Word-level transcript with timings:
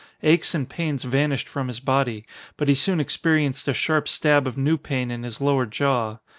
Aches 0.23 0.55
and 0.55 0.67
pains 0.67 1.03
vanished 1.03 1.47
from 1.47 1.67
his 1.67 1.79
body, 1.79 2.25
but 2.57 2.67
he 2.67 2.73
soon 2.73 2.99
experienced 2.99 3.67
a 3.67 3.73
sharp 3.75 4.07
stab 4.07 4.47
of 4.47 4.57
new 4.57 4.75
pain 4.79 5.11
in 5.11 5.21
his 5.21 5.39
lower 5.39 5.67
jaw. 5.67 6.17